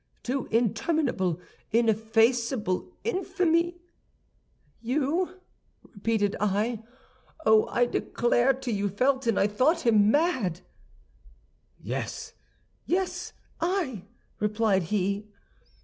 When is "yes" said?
11.79-12.33, 12.87-13.33